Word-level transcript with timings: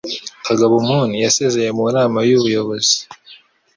Kagabo 0.45 0.75
Moon 0.87 1.09
yasezeye 1.25 1.69
mu 1.77 1.85
Nama 1.95 2.19
y'Ubuyobozi 2.29 2.97